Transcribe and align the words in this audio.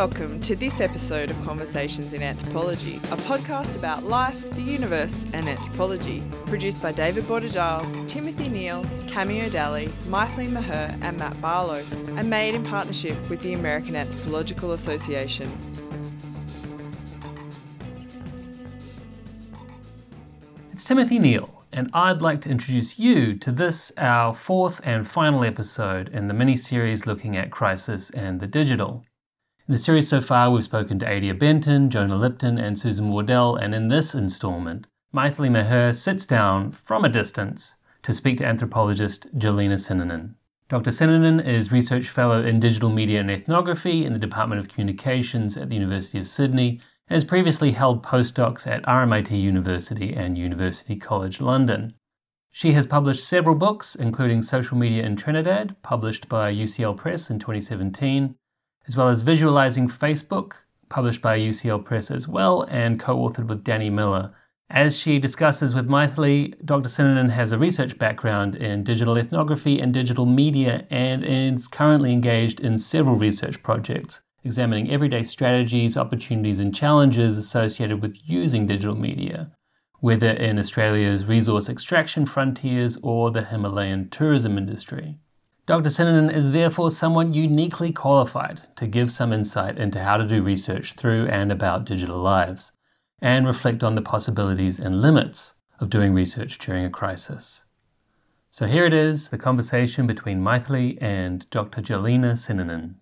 welcome 0.00 0.40
to 0.40 0.56
this 0.56 0.80
episode 0.80 1.30
of 1.30 1.38
Conversations 1.44 2.14
in 2.14 2.22
Anthropology, 2.22 2.96
a 3.10 3.18
podcast 3.18 3.76
about 3.76 4.02
life, 4.02 4.48
the 4.52 4.62
universe, 4.62 5.26
and 5.34 5.46
anthropology. 5.46 6.22
Produced 6.46 6.80
by 6.80 6.90
David 6.90 7.28
Boarder 7.28 7.48
Giles, 7.48 8.00
Timothy 8.06 8.48
Neale, 8.48 8.82
Cameo 9.08 9.50
Dalley, 9.50 9.88
Mythily 10.08 10.48
Meher, 10.48 10.98
and 11.02 11.18
Matt 11.18 11.38
Barlow, 11.42 11.84
and 12.16 12.30
made 12.30 12.54
in 12.54 12.64
partnership 12.64 13.14
with 13.28 13.42
the 13.42 13.52
American 13.52 13.94
Anthropological 13.94 14.72
Association. 14.72 15.52
It's 20.72 20.82
Timothy 20.82 21.18
Neale, 21.18 21.62
and 21.72 21.90
I'd 21.92 22.22
like 22.22 22.40
to 22.40 22.48
introduce 22.48 22.98
you 22.98 23.36
to 23.36 23.52
this, 23.52 23.92
our 23.98 24.32
fourth 24.34 24.80
and 24.82 25.06
final 25.06 25.44
episode 25.44 26.08
in 26.08 26.26
the 26.26 26.32
mini 26.32 26.56
series 26.56 27.04
looking 27.04 27.36
at 27.36 27.50
crisis 27.50 28.08
and 28.08 28.40
the 28.40 28.46
digital. 28.46 29.04
In 29.70 29.74
the 29.74 29.78
series 29.78 30.08
so 30.08 30.20
far, 30.20 30.50
we've 30.50 30.64
spoken 30.64 30.98
to 30.98 31.08
Adia 31.08 31.32
Benton, 31.32 31.90
Jonah 31.90 32.16
Lipton, 32.16 32.58
and 32.58 32.76
Susan 32.76 33.08
Wardell, 33.08 33.54
and 33.54 33.72
in 33.72 33.86
this 33.86 34.16
installment, 34.16 34.88
Mythily 35.14 35.48
Meher 35.48 35.94
sits 35.94 36.26
down 36.26 36.72
from 36.72 37.04
a 37.04 37.08
distance 37.08 37.76
to 38.02 38.12
speak 38.12 38.38
to 38.38 38.44
anthropologist 38.44 39.32
Jolynna 39.38 39.76
Sinanan. 39.76 40.34
Dr. 40.68 40.90
Sinanan 40.90 41.46
is 41.46 41.70
Research 41.70 42.08
Fellow 42.08 42.42
in 42.42 42.58
Digital 42.58 42.90
Media 42.90 43.20
and 43.20 43.30
Ethnography 43.30 44.04
in 44.04 44.12
the 44.12 44.18
Department 44.18 44.58
of 44.58 44.68
Communications 44.68 45.56
at 45.56 45.68
the 45.68 45.76
University 45.76 46.18
of 46.18 46.26
Sydney 46.26 46.80
and 47.08 47.14
has 47.14 47.24
previously 47.24 47.70
held 47.70 48.02
postdocs 48.02 48.66
at 48.66 48.84
RMIT 48.86 49.30
University 49.40 50.12
and 50.12 50.36
University 50.36 50.96
College 50.96 51.40
London. 51.40 51.94
She 52.50 52.72
has 52.72 52.88
published 52.88 53.24
several 53.24 53.54
books, 53.54 53.94
including 53.94 54.42
Social 54.42 54.76
Media 54.76 55.04
in 55.04 55.14
Trinidad, 55.14 55.76
published 55.84 56.28
by 56.28 56.52
UCL 56.52 56.96
Press 56.96 57.30
in 57.30 57.38
2017, 57.38 58.34
as 58.86 58.96
well 58.96 59.08
as 59.08 59.22
Visualizing 59.22 59.88
Facebook, 59.88 60.54
published 60.88 61.22
by 61.22 61.38
UCL 61.38 61.84
Press 61.84 62.10
as 62.10 62.26
well, 62.26 62.62
and 62.62 62.98
co 62.98 63.16
authored 63.16 63.48
with 63.48 63.64
Danny 63.64 63.90
Miller. 63.90 64.32
As 64.68 64.96
she 64.96 65.18
discusses 65.18 65.74
with 65.74 65.88
Mythily, 65.88 66.54
Dr. 66.64 66.88
Sinanan 66.88 67.30
has 67.30 67.50
a 67.50 67.58
research 67.58 67.98
background 67.98 68.54
in 68.54 68.84
digital 68.84 69.16
ethnography 69.16 69.80
and 69.80 69.92
digital 69.92 70.26
media 70.26 70.86
and 70.90 71.24
is 71.24 71.66
currently 71.66 72.12
engaged 72.12 72.60
in 72.60 72.78
several 72.78 73.16
research 73.16 73.62
projects 73.62 74.20
examining 74.44 74.90
everyday 74.90 75.22
strategies, 75.22 75.96
opportunities, 75.96 76.60
and 76.60 76.74
challenges 76.74 77.36
associated 77.36 78.00
with 78.00 78.16
using 78.24 78.66
digital 78.66 78.94
media, 78.94 79.50
whether 80.00 80.30
in 80.30 80.58
Australia's 80.58 81.26
resource 81.26 81.68
extraction 81.68 82.24
frontiers 82.24 82.96
or 83.02 83.30
the 83.30 83.44
Himalayan 83.44 84.08
tourism 84.08 84.56
industry. 84.56 85.18
Dr. 85.70 85.88
Sinanan 85.88 86.34
is 86.34 86.50
therefore 86.50 86.90
somewhat 86.90 87.32
uniquely 87.32 87.92
qualified 87.92 88.62
to 88.74 88.88
give 88.88 89.12
some 89.12 89.32
insight 89.32 89.78
into 89.78 90.02
how 90.02 90.16
to 90.16 90.26
do 90.26 90.42
research 90.42 90.94
through 90.94 91.28
and 91.28 91.52
about 91.52 91.84
digital 91.84 92.18
lives, 92.18 92.72
and 93.22 93.46
reflect 93.46 93.84
on 93.84 93.94
the 93.94 94.02
possibilities 94.02 94.80
and 94.80 95.00
limits 95.00 95.54
of 95.78 95.88
doing 95.88 96.12
research 96.12 96.58
during 96.58 96.84
a 96.84 96.90
crisis. 96.90 97.66
So 98.50 98.66
here 98.66 98.84
it 98.84 98.92
is, 98.92 99.28
the 99.28 99.38
conversation 99.38 100.08
between 100.08 100.40
Mythily 100.40 100.98
and 101.00 101.48
Dr. 101.50 101.80
Jolynna 101.80 102.32
Sinanan. 102.32 102.94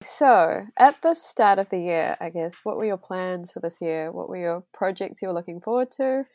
So, 0.00 0.68
at 0.76 1.02
the 1.02 1.14
start 1.14 1.58
of 1.58 1.70
the 1.70 1.80
year, 1.80 2.16
I 2.20 2.30
guess, 2.30 2.60
what 2.62 2.76
were 2.76 2.84
your 2.84 2.98
plans 2.98 3.50
for 3.50 3.58
this 3.58 3.80
year? 3.80 4.12
What 4.12 4.28
were 4.28 4.36
your 4.36 4.62
projects 4.72 5.20
you 5.20 5.26
were 5.26 5.34
looking 5.34 5.60
forward 5.60 5.90
to? 5.96 6.26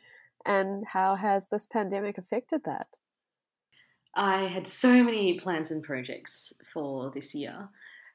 And 0.45 0.85
how 0.93 1.15
has 1.15 1.47
this 1.47 1.65
pandemic 1.65 2.17
affected 2.17 2.61
that? 2.65 2.87
I 4.15 4.43
had 4.43 4.67
so 4.67 5.03
many 5.03 5.37
plans 5.37 5.71
and 5.71 5.83
projects 5.83 6.53
for 6.73 7.11
this 7.13 7.35
year. 7.35 7.69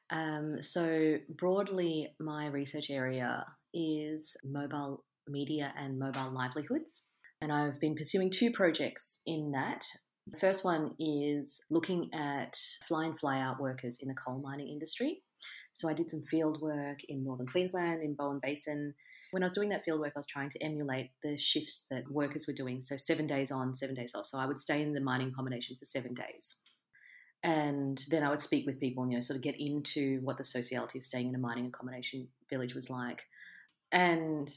Um, 0.09 0.61
so, 0.61 1.17
broadly, 1.29 2.13
my 2.19 2.47
research 2.47 2.89
area 2.89 3.45
is 3.73 4.37
mobile 4.43 5.03
media 5.27 5.73
and 5.77 5.97
mobile 5.97 6.31
livelihoods. 6.31 7.03
And 7.41 7.51
I've 7.51 7.79
been 7.79 7.95
pursuing 7.95 8.29
two 8.29 8.51
projects 8.51 9.21
in 9.25 9.51
that. 9.51 9.85
The 10.27 10.39
first 10.39 10.63
one 10.65 10.95
is 10.99 11.63
looking 11.69 12.09
at 12.13 12.57
fly 12.85 13.05
in, 13.05 13.13
fly 13.13 13.39
out 13.39 13.59
workers 13.59 13.99
in 14.01 14.07
the 14.07 14.15
coal 14.15 14.39
mining 14.39 14.69
industry. 14.69 15.23
So, 15.73 15.89
I 15.89 15.93
did 15.93 16.09
some 16.09 16.23
field 16.23 16.61
work 16.61 16.99
in 17.07 17.23
northern 17.23 17.47
Queensland, 17.47 18.03
in 18.03 18.15
Bowen 18.15 18.39
Basin, 18.43 18.93
when 19.35 19.43
I 19.43 19.47
was 19.47 19.53
doing 19.53 19.67
that 19.67 19.85
fieldwork, 19.85 20.13
I 20.15 20.19
was 20.19 20.27
trying 20.27 20.47
to 20.51 20.63
emulate 20.63 21.11
the 21.21 21.37
shifts 21.37 21.87
that 21.91 22.09
workers 22.09 22.47
were 22.47 22.53
doing. 22.53 22.79
So 22.79 22.95
seven 22.95 23.27
days 23.27 23.51
on, 23.51 23.73
seven 23.73 23.93
days 23.93 24.15
off. 24.15 24.27
So 24.27 24.39
I 24.39 24.45
would 24.45 24.57
stay 24.57 24.81
in 24.81 24.93
the 24.93 25.01
mining 25.01 25.27
accommodation 25.27 25.75
for 25.77 25.83
seven 25.83 26.13
days. 26.13 26.61
And 27.43 28.01
then 28.09 28.23
I 28.23 28.29
would 28.29 28.39
speak 28.39 28.65
with 28.65 28.79
people 28.79 29.03
and, 29.03 29.11
you 29.11 29.17
know, 29.17 29.21
sort 29.21 29.35
of 29.35 29.43
get 29.43 29.59
into 29.59 30.21
what 30.23 30.37
the 30.37 30.45
sociality 30.45 30.99
of 30.99 31.03
staying 31.03 31.27
in 31.27 31.35
a 31.35 31.37
mining 31.37 31.65
accommodation 31.65 32.29
village 32.49 32.73
was 32.73 32.89
like. 32.89 33.23
And 33.91 34.49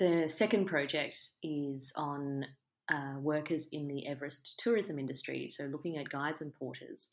the 0.00 0.26
second 0.26 0.64
project 0.64 1.16
is 1.44 1.92
on 1.94 2.46
uh, 2.92 3.14
workers 3.20 3.68
in 3.70 3.86
the 3.86 4.04
Everest 4.04 4.58
tourism 4.58 4.98
industry. 4.98 5.48
So 5.48 5.66
looking 5.66 5.96
at 5.96 6.08
guides 6.08 6.40
and 6.40 6.52
porters 6.52 7.10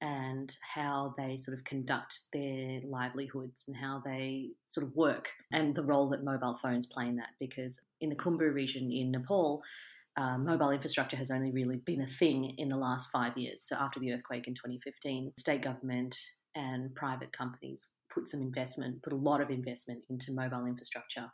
and 0.00 0.56
how 0.74 1.14
they 1.18 1.36
sort 1.36 1.58
of 1.58 1.64
conduct 1.64 2.14
their 2.32 2.80
livelihoods 2.88 3.64
and 3.68 3.76
how 3.76 4.02
they 4.04 4.48
sort 4.66 4.86
of 4.86 4.96
work 4.96 5.30
and 5.52 5.74
the 5.74 5.82
role 5.82 6.08
that 6.08 6.24
mobile 6.24 6.56
phones 6.56 6.86
play 6.86 7.06
in 7.06 7.16
that. 7.16 7.30
Because 7.38 7.80
in 8.00 8.08
the 8.08 8.16
Khumbu 8.16 8.52
region 8.52 8.90
in 8.90 9.10
Nepal, 9.10 9.62
uh, 10.16 10.38
mobile 10.38 10.70
infrastructure 10.70 11.16
has 11.16 11.30
only 11.30 11.52
really 11.52 11.76
been 11.76 12.00
a 12.00 12.06
thing 12.06 12.54
in 12.56 12.68
the 12.68 12.76
last 12.76 13.10
five 13.10 13.36
years. 13.36 13.62
So 13.62 13.76
after 13.76 14.00
the 14.00 14.12
earthquake 14.12 14.48
in 14.48 14.54
2015, 14.54 15.32
state 15.38 15.62
government 15.62 16.18
and 16.54 16.94
private 16.94 17.32
companies 17.36 17.92
put 18.12 18.26
some 18.26 18.40
investment, 18.40 19.02
put 19.02 19.12
a 19.12 19.16
lot 19.16 19.40
of 19.40 19.50
investment 19.50 20.02
into 20.08 20.32
mobile 20.32 20.66
infrastructure 20.66 21.30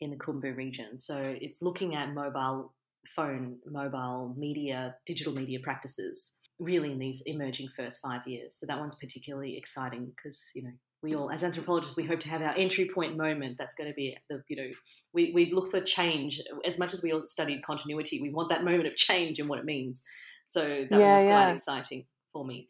in 0.00 0.10
the 0.10 0.16
Khumbu 0.16 0.56
region. 0.56 0.96
So 0.96 1.36
it's 1.40 1.62
looking 1.62 1.94
at 1.94 2.12
mobile 2.12 2.74
phone, 3.06 3.58
mobile 3.66 4.34
media, 4.36 4.96
digital 5.06 5.32
media 5.32 5.60
practices 5.62 6.36
really 6.62 6.92
in 6.92 6.98
these 6.98 7.22
emerging 7.26 7.68
first 7.68 8.00
five 8.00 8.26
years. 8.26 8.56
So 8.56 8.66
that 8.66 8.78
one's 8.78 8.94
particularly 8.94 9.56
exciting 9.56 10.12
because, 10.14 10.40
you 10.54 10.62
know, 10.62 10.72
we 11.02 11.16
all, 11.16 11.30
as 11.30 11.42
anthropologists, 11.42 11.96
we 11.96 12.04
hope 12.04 12.20
to 12.20 12.28
have 12.28 12.42
our 12.42 12.54
entry 12.56 12.88
point 12.94 13.16
moment. 13.16 13.56
That's 13.58 13.74
going 13.74 13.90
to 13.90 13.94
be 13.94 14.16
the, 14.30 14.42
you 14.48 14.56
know, 14.56 14.70
we, 15.12 15.32
we 15.34 15.52
look 15.52 15.70
for 15.70 15.80
change. 15.80 16.40
As 16.64 16.78
much 16.78 16.94
as 16.94 17.02
we 17.02 17.12
all 17.12 17.24
studied 17.24 17.62
continuity, 17.64 18.22
we 18.22 18.30
want 18.30 18.50
that 18.50 18.62
moment 18.62 18.86
of 18.86 18.94
change 18.94 19.40
and 19.40 19.48
what 19.48 19.58
it 19.58 19.64
means. 19.64 20.04
So 20.46 20.60
that 20.62 21.00
yeah, 21.00 21.14
was 21.14 21.24
yeah. 21.24 21.30
quite 21.30 21.52
exciting 21.52 22.06
for 22.32 22.44
me. 22.44 22.68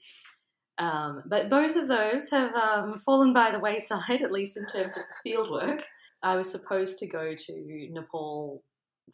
Um, 0.78 1.22
but 1.26 1.50
both 1.50 1.76
of 1.76 1.88
those 1.88 2.30
have 2.30 2.54
um, 2.54 2.98
fallen 3.04 3.34
by 3.34 3.50
the 3.50 3.60
wayside, 3.60 4.22
at 4.22 4.32
least 4.32 4.56
in 4.56 4.66
terms 4.66 4.96
of 4.96 5.02
the 5.02 5.30
field 5.30 5.50
work. 5.50 5.84
I 6.22 6.36
was 6.36 6.50
supposed 6.50 6.98
to 7.00 7.06
go 7.06 7.34
to 7.36 7.88
Nepal 7.90 8.62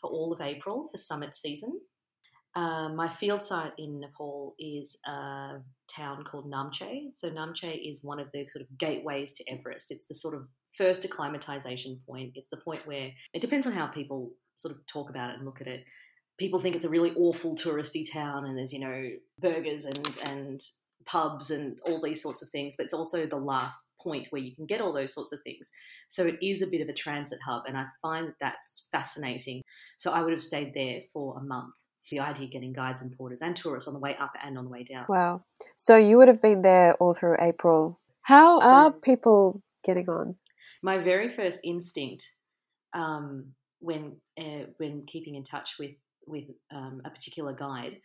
for 0.01 0.11
all 0.11 0.33
of 0.33 0.41
April 0.41 0.89
for 0.91 0.99
summit 0.99 1.35
season, 1.35 1.81
uh, 2.55 2.89
my 2.89 3.09
field 3.09 3.43
site 3.43 3.73
in 3.79 4.01
Nepal 4.01 4.55
is 4.59 4.99
a 5.07 5.59
town 5.95 6.25
called 6.25 6.51
Namche. 6.51 7.11
So 7.15 7.31
Namche 7.31 7.91
is 7.91 8.03
one 8.03 8.19
of 8.19 8.29
the 8.33 8.47
sort 8.49 8.63
of 8.63 8.79
gateways 8.79 9.35
to 9.35 9.45
Everest. 9.51 9.91
It's 9.91 10.07
the 10.07 10.15
sort 10.15 10.35
of 10.35 10.49
first 10.77 11.05
acclimatization 11.05 12.01
point. 12.07 12.33
It's 12.35 12.51
the 12.51 12.57
point 12.57 12.87
where 12.87 13.11
it 13.33 13.41
depends 13.41 13.67
on 13.67 13.73
how 13.73 13.87
people 13.87 14.33
sort 14.57 14.75
of 14.75 14.85
talk 14.87 15.11
about 15.11 15.31
it 15.31 15.37
and 15.37 15.45
look 15.45 15.61
at 15.61 15.67
it. 15.67 15.85
People 16.39 16.61
think 16.61 16.77
it's 16.77 16.85
a 16.85 16.91
really 16.91 17.13
awful 17.17 17.55
touristy 17.55 18.05
town, 18.11 18.45
and 18.45 18.57
there's 18.57 18.73
you 18.73 18.81
know 18.81 19.11
burgers 19.39 19.85
and 19.85 20.21
and 20.29 20.61
pubs 21.07 21.51
and 21.51 21.79
all 21.87 22.01
these 22.01 22.23
sorts 22.23 22.43
of 22.43 22.49
things. 22.51 22.75
But 22.77 22.85
it's 22.85 22.95
also 22.95 23.27
the 23.27 23.37
last 23.37 23.81
point 24.01 24.29
where 24.31 24.43
you 24.43 24.55
can 24.55 24.67
get 24.67 24.81
all 24.81 24.93
those 24.93 25.15
sorts 25.15 25.33
of 25.33 25.41
things. 25.43 25.71
So 26.09 26.27
it 26.27 26.39
is 26.41 26.63
a 26.63 26.67
bit 26.67 26.81
of 26.81 26.89
a 26.89 26.93
transit 26.93 27.41
hub, 27.45 27.65
and 27.67 27.77
I 27.77 27.87
find 28.01 28.29
that 28.29 28.35
that's 28.41 28.87
fascinating. 28.93 29.63
So 29.97 30.13
I 30.13 30.23
would 30.23 30.33
have 30.33 30.43
stayed 30.43 30.75
there 30.75 31.01
for 31.13 31.39
a 31.39 31.43
month 31.43 31.75
the 32.11 32.21
idea 32.21 32.47
of 32.47 32.53
getting 32.53 32.73
guides 32.73 33.01
and 33.01 33.17
porters 33.17 33.43
and 33.43 33.57
tourists 33.57 33.89
on 33.89 33.95
the 33.95 34.01
way 34.01 34.17
up 34.21 34.33
and 34.43 34.57
on 34.59 34.65
the 34.65 34.71
way 34.71 34.85
down. 34.85 35.07
Wow. 35.09 35.45
So 35.77 35.97
you 35.97 36.17
would 36.19 36.29
have 36.29 36.43
been 36.43 36.63
there 36.63 36.95
all 36.95 37.15
through 37.15 37.37
April. 37.41 38.01
How 38.23 38.61
so, 38.61 38.67
are 38.67 38.93
people 38.93 39.63
getting 39.85 40.09
on? 40.09 40.37
My 40.83 40.99
very 40.99 41.29
first 41.29 41.61
instinct 41.65 42.31
um, 42.95 43.53
when 43.81 44.17
uh, 44.39 44.67
when 44.79 45.05
keeping 45.07 45.35
in 45.35 45.45
touch 45.45 45.77
with 45.79 45.93
with 46.27 46.45
um, 46.75 47.01
a 47.05 47.11
particular 47.11 47.53
guide 47.53 48.01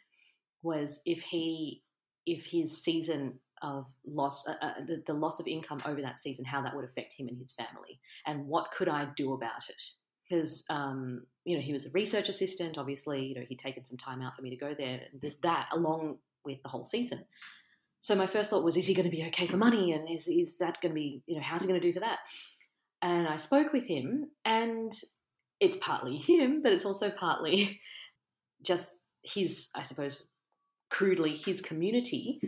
was 0.61 1.01
if 1.05 1.21
he 1.21 1.83
if 2.25 2.45
his 2.45 2.81
season 2.81 3.39
of 3.61 3.85
loss 4.05 4.47
uh, 4.47 4.53
uh, 4.61 4.73
the, 4.85 5.03
the 5.07 5.13
loss 5.13 5.39
of 5.39 5.47
income 5.47 5.79
over 5.85 6.01
that 6.01 6.17
season 6.17 6.45
how 6.45 6.61
that 6.61 6.75
would 6.75 6.85
affect 6.85 7.13
him 7.17 7.27
and 7.27 7.37
his 7.37 7.53
family 7.53 7.99
and 8.27 8.45
what 8.45 8.71
could 8.71 8.89
i 8.89 9.07
do 9.15 9.33
about 9.33 9.69
it 9.69 9.81
because 10.27 10.65
um, 10.69 11.23
you 11.45 11.55
know 11.55 11.61
he 11.61 11.73
was 11.73 11.85
a 11.85 11.91
research 11.91 12.29
assistant. 12.29 12.77
Obviously, 12.77 13.25
you 13.25 13.35
know 13.35 13.45
he'd 13.47 13.59
taken 13.59 13.83
some 13.83 13.97
time 13.97 14.21
out 14.21 14.35
for 14.35 14.41
me 14.41 14.49
to 14.49 14.55
go 14.55 14.73
there. 14.77 15.01
And 15.11 15.21
there's 15.21 15.37
that 15.37 15.69
along 15.71 16.17
with 16.45 16.61
the 16.63 16.69
whole 16.69 16.83
season. 16.83 17.25
So 17.99 18.15
my 18.15 18.27
first 18.27 18.49
thought 18.49 18.65
was, 18.65 18.75
is 18.75 18.87
he 18.87 18.93
going 18.93 19.09
to 19.09 19.15
be 19.15 19.25
okay 19.27 19.47
for 19.47 19.57
money? 19.57 19.93
And 19.93 20.09
is 20.09 20.27
is 20.27 20.57
that 20.57 20.81
going 20.81 20.91
to 20.91 20.99
be 20.99 21.23
you 21.25 21.35
know 21.35 21.41
how's 21.41 21.61
he 21.61 21.67
going 21.67 21.79
to 21.79 21.87
do 21.87 21.93
for 21.93 22.01
that? 22.01 22.19
And 23.01 23.27
I 23.27 23.37
spoke 23.37 23.73
with 23.73 23.87
him, 23.87 24.29
and 24.45 24.93
it's 25.59 25.77
partly 25.77 26.17
him, 26.17 26.61
but 26.61 26.73
it's 26.73 26.85
also 26.85 27.09
partly 27.09 27.81
just 28.63 28.99
his, 29.23 29.69
I 29.75 29.83
suppose, 29.83 30.23
crudely 30.89 31.35
his 31.37 31.61
community 31.61 32.39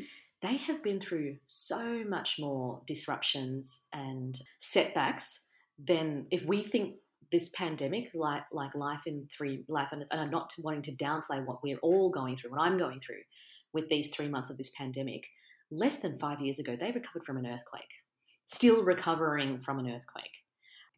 they 0.45 0.57
have 0.57 0.83
been 0.83 1.00
through 1.00 1.38
so 1.48 2.04
much 2.07 2.38
more 2.38 2.81
disruptions 2.86 3.86
and 3.92 4.39
setbacks 4.60 5.48
than 5.83 6.28
if 6.30 6.45
we 6.45 6.63
think 6.63 6.95
this 7.31 7.50
pandemic, 7.50 8.12
like 8.13 8.44
like 8.51 8.74
life 8.75 9.01
in 9.06 9.27
three 9.36 9.63
life, 9.68 9.89
and, 9.92 10.06
and 10.12 10.22
I'm 10.22 10.30
not 10.30 10.54
wanting 10.60 10.81
to 10.83 10.95
downplay 10.95 11.45
what 11.45 11.63
we're 11.63 11.80
all 11.80 12.10
going 12.10 12.38
through, 12.38 12.51
what 12.51 12.62
I'm 12.62 12.77
going 12.77 13.00
through 13.00 13.22
with 13.74 13.89
these 13.89 14.10
three 14.10 14.27
months 14.27 14.50
of 14.50 14.57
this 14.57 14.72
pandemic. 14.77 15.25
Less 15.72 16.00
than 16.00 16.19
five 16.19 16.42
years 16.42 16.60
ago, 16.60 16.75
they 16.80 16.92
recovered 16.92 17.25
from 17.25 17.38
an 17.38 17.48
earthquake, 17.48 17.83
still 18.45 18.83
recovering 18.83 19.60
from 19.60 19.80
an 19.80 19.88
earthquake. 19.88 20.44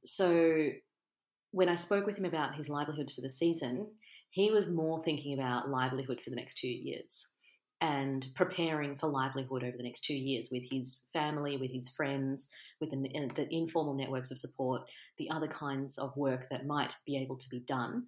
So 0.04 0.70
when 1.52 1.70
I 1.70 1.76
spoke 1.76 2.06
with 2.06 2.18
him 2.18 2.26
about 2.26 2.56
his 2.56 2.70
livelihoods 2.70 3.14
for 3.14 3.22
the 3.22 3.30
season, 3.30 3.88
he 4.30 4.52
was 4.52 4.68
more 4.68 5.02
thinking 5.04 5.34
about 5.34 5.70
livelihood 5.70 6.20
for 6.24 6.30
the 6.30 6.36
next 6.36 6.60
two 6.60 6.68
years 6.68 7.32
and 7.80 8.28
preparing 8.36 8.96
for 8.96 9.08
livelihood 9.08 9.64
over 9.64 9.78
the 9.78 9.84
next 9.84 10.04
two 10.04 10.16
years 10.16 10.50
with 10.52 10.64
his 10.72 11.10
family, 11.14 11.58
with 11.58 11.72
his 11.72 11.90
friends, 11.90 12.52
with 12.82 12.92
the, 12.92 13.32
the, 13.36 13.48
informal 13.54 13.94
networks 13.94 14.32
of 14.32 14.40
support, 14.40 14.82
the 15.18 15.30
other 15.30 15.48
kinds 15.48 15.98
of 15.98 16.16
work 16.18 16.50
that 16.50 16.66
might 16.66 16.96
be 17.06 17.18
able 17.18 17.38
to 17.38 17.50
be 17.50 17.60
done. 17.60 18.06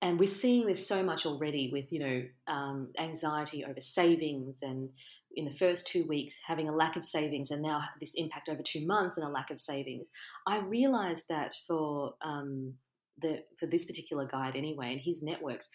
And 0.00 0.20
we're 0.20 0.28
seeing 0.28 0.66
this 0.66 0.86
so 0.86 1.02
much 1.02 1.26
already 1.26 1.70
with, 1.72 1.86
you 1.90 1.98
know, 1.98 2.22
um, 2.46 2.92
anxiety 2.98 3.64
over 3.64 3.80
savings 3.80 4.60
and 4.62 4.90
in 5.34 5.44
the 5.44 5.52
first 5.52 5.86
two 5.86 6.04
weeks 6.04 6.40
having 6.46 6.68
a 6.68 6.74
lack 6.74 6.96
of 6.96 7.04
savings 7.04 7.50
and 7.50 7.62
now 7.62 7.82
this 8.00 8.14
impact 8.16 8.48
over 8.48 8.62
two 8.62 8.86
months 8.86 9.18
and 9.18 9.26
a 9.26 9.30
lack 9.30 9.50
of 9.50 9.60
savings. 9.60 10.10
I 10.46 10.58
realized 10.58 11.26
that 11.28 11.54
for 11.66 12.14
um, 12.22 12.74
the 13.20 13.42
for 13.58 13.66
this 13.66 13.84
particular 13.84 14.26
guide 14.26 14.56
anyway 14.56 14.92
and 14.92 15.00
his 15.00 15.22
networks, 15.22 15.68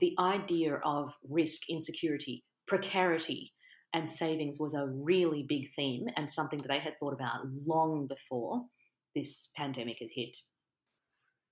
the 0.00 0.14
idea 0.18 0.76
of 0.84 1.14
risk, 1.28 1.68
insecurity, 1.70 2.44
precarity, 2.66 3.52
and 3.92 4.08
savings 4.08 4.58
was 4.60 4.74
a 4.74 4.86
really 4.86 5.44
big 5.48 5.72
theme 5.74 6.06
and 6.16 6.30
something 6.30 6.60
that 6.60 6.68
they 6.68 6.80
had 6.80 6.98
thought 6.98 7.14
about 7.14 7.46
long 7.66 8.06
before 8.06 8.64
this 9.14 9.48
pandemic 9.56 9.98
had 10.00 10.08
hit. 10.14 10.36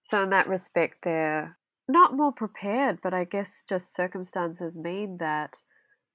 So, 0.02 0.22
in 0.22 0.30
that 0.30 0.48
respect, 0.48 0.98
they're 1.02 1.56
not 1.88 2.16
more 2.16 2.32
prepared, 2.32 2.98
but 3.02 3.14
I 3.14 3.24
guess 3.24 3.64
just 3.68 3.94
circumstances 3.94 4.76
mean 4.76 5.18
that 5.18 5.56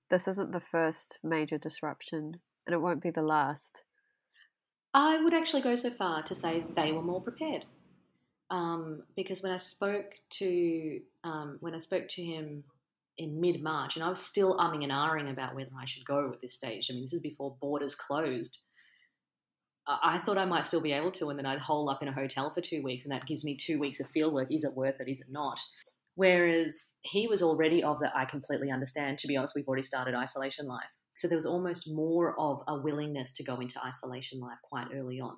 this 0.09 0.27
isn't 0.27 0.51
the 0.51 0.61
first 0.71 1.17
major 1.23 1.57
disruption 1.57 2.39
and 2.65 2.73
it 2.73 2.81
won't 2.81 3.01
be 3.01 3.11
the 3.11 3.21
last. 3.21 3.83
I 4.93 5.21
would 5.21 5.33
actually 5.33 5.61
go 5.61 5.75
so 5.75 5.89
far 5.89 6.23
to 6.23 6.35
say 6.35 6.63
they 6.75 6.91
were 6.91 7.01
more 7.01 7.21
prepared. 7.21 7.65
Um, 8.51 9.03
because 9.15 9.43
when 9.43 9.51
I 9.51 9.57
spoke 9.57 10.13
to 10.31 10.99
um, 11.23 11.57
when 11.59 11.75
I 11.75 11.77
spoke 11.77 12.07
to 12.09 12.23
him 12.23 12.63
in 13.19 13.39
mid 13.39 13.61
March, 13.61 13.95
and 13.95 14.03
I 14.03 14.09
was 14.09 14.25
still 14.25 14.57
umming 14.57 14.83
and 14.83 14.91
ahhing 14.91 15.29
about 15.29 15.53
whether 15.53 15.69
I 15.79 15.85
should 15.85 16.05
go 16.05 16.31
at 16.33 16.41
this 16.41 16.55
stage. 16.55 16.87
I 16.89 16.93
mean, 16.93 17.03
this 17.03 17.13
is 17.13 17.21
before 17.21 17.57
borders 17.61 17.93
closed. 17.93 18.63
I 19.87 20.19
thought 20.19 20.37
I 20.37 20.45
might 20.45 20.65
still 20.65 20.81
be 20.81 20.93
able 20.93 21.11
to, 21.13 21.29
and 21.29 21.37
then 21.37 21.47
I'd 21.47 21.59
hole 21.59 21.89
up 21.89 22.01
in 22.01 22.07
a 22.07 22.13
hotel 22.13 22.51
for 22.53 22.61
two 22.61 22.81
weeks, 22.83 23.03
and 23.03 23.11
that 23.11 23.27
gives 23.27 23.43
me 23.43 23.57
two 23.57 23.79
weeks 23.79 23.99
of 23.99 24.07
field 24.07 24.33
work. 24.33 24.51
Is 24.51 24.63
it 24.63 24.75
worth 24.75 25.01
it? 25.01 25.09
Is 25.09 25.19
it 25.19 25.27
not? 25.29 25.59
Whereas 26.15 26.95
he 27.01 27.27
was 27.27 27.41
already 27.41 27.83
of 27.83 27.99
that, 27.99 28.15
I 28.15 28.25
completely 28.25 28.71
understand. 28.71 29.17
To 29.19 29.27
be 29.27 29.35
honest, 29.35 29.55
we've 29.55 29.67
already 29.67 29.83
started 29.83 30.15
isolation 30.15 30.67
life. 30.67 30.95
So 31.13 31.27
there 31.27 31.37
was 31.37 31.45
almost 31.45 31.91
more 31.91 32.39
of 32.39 32.61
a 32.67 32.79
willingness 32.79 33.33
to 33.33 33.43
go 33.43 33.55
into 33.59 33.83
isolation 33.83 34.39
life 34.39 34.59
quite 34.63 34.87
early 34.93 35.19
on, 35.19 35.37